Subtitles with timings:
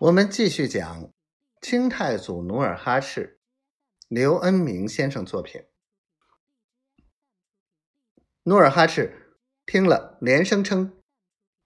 [0.00, 1.12] 我们继续讲
[1.60, 3.38] 清太祖努尔哈赤，
[4.08, 5.66] 刘恩明先生作品。
[8.44, 9.36] 努尔哈赤
[9.66, 10.98] 听了，连声称：“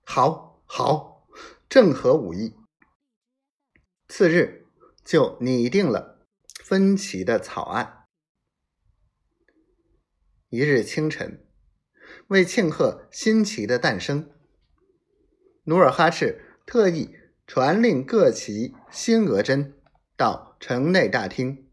[0.04, 1.28] 好，好，
[1.68, 2.56] 正合吾意。”
[4.10, 4.66] 次日
[5.04, 6.26] 就拟定了
[6.64, 8.08] 分歧的草案。
[10.48, 11.46] 一日清晨，
[12.26, 14.28] 为庆贺新旗的诞生，
[15.66, 17.16] 努尔哈赤特意。
[17.46, 19.78] 传令各旗新额真
[20.16, 21.68] 到城内大厅，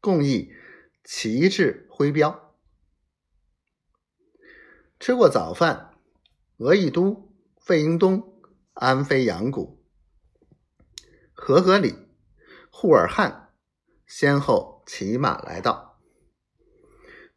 [0.00, 0.52] 共议
[1.04, 2.52] 旗帜徽标。
[4.98, 5.92] 吃过早饭，
[6.56, 8.42] 额亦都、费英东、
[8.72, 9.84] 安飞扬谷、
[11.32, 11.94] 和合里、
[12.72, 13.50] 扈尔汗
[14.06, 16.00] 先后骑马来到。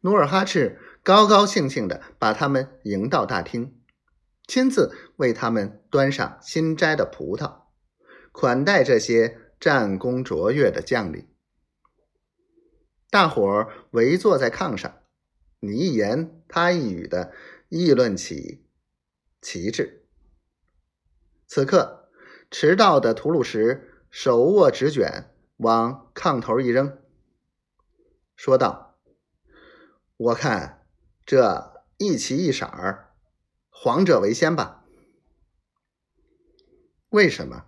[0.00, 3.80] 努尔哈赤高高兴兴的把他们迎到大厅，
[4.46, 7.67] 亲自为他们端上新摘的葡萄。
[8.40, 11.26] 款待这些战功卓越的将领，
[13.10, 15.00] 大伙儿围坐在炕上，
[15.58, 17.32] 你一言他一语的
[17.68, 18.64] 议论起
[19.42, 20.06] 旗帜。
[21.48, 22.10] 此刻，
[22.48, 26.96] 迟到的吐鲁什手握纸卷，往炕头一扔，
[28.36, 29.00] 说道
[30.16, 30.86] ：“我看
[31.26, 33.12] 这一旗一色儿，
[33.68, 34.84] 黄者为先吧？
[37.08, 37.64] 为什么？”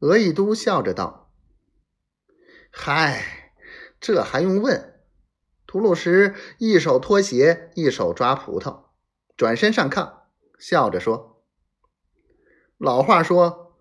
[0.00, 1.32] 额亦都笑着道
[2.70, 3.54] ：“嗨，
[4.00, 5.00] 这还用问？”
[5.66, 8.86] 吐鲁什一手脱鞋，一手抓葡萄，
[9.36, 10.22] 转身上炕，
[10.58, 11.44] 笑着说
[12.76, 13.78] ：“老话说，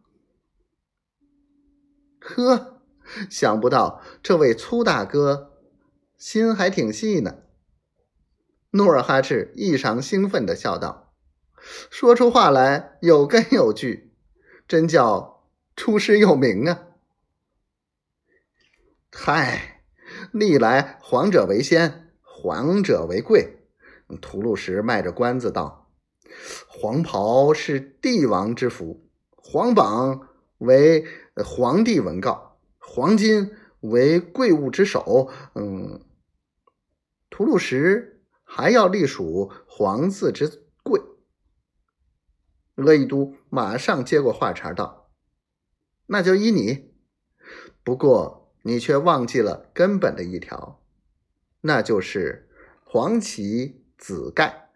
[2.19, 2.81] 呵，
[3.30, 5.57] 想不到这位粗大哥
[6.17, 7.43] 心还挺细呢。
[8.71, 11.08] 努尔哈赤异常兴奋的笑道。
[11.89, 14.12] 说出话来有根有据，
[14.67, 16.88] 真叫出师有名啊！
[19.11, 19.84] 嗨，
[20.32, 23.58] 历来皇者为先，皇者为贵。
[24.21, 25.92] 吐鲁石卖着关子道
[26.67, 30.27] ：“黄袍是帝王之服，黄榜
[30.58, 31.05] 为
[31.45, 33.52] 皇帝文告，黄金
[33.82, 36.04] 为贵物之首。”嗯，
[37.30, 40.68] 吐鲁石还要隶属皇字之。
[42.80, 45.12] 额亦都马上接过话茬道
[46.08, 46.94] ：“那就依你，
[47.84, 50.82] 不过你却忘记了根本的一条，
[51.62, 52.50] 那就是
[52.84, 54.70] 黄旗紫盖。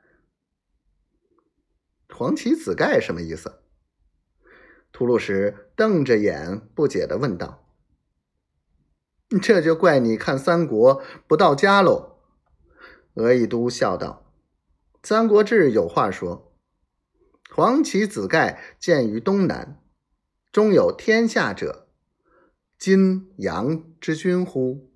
[2.09, 3.61] 黄旗紫盖什么意思？”
[4.91, 7.67] 吐鲁什瞪着眼不解的问道
[9.41, 12.19] ：“这就怪你看三国不到家喽。”
[13.15, 14.31] 额亦都笑道
[15.07, 16.49] ：“《三国志》有话说。”
[17.55, 19.79] 黄旗子盖建于东南，
[20.51, 21.87] 中有天下者，
[22.79, 24.92] 金阳之君乎？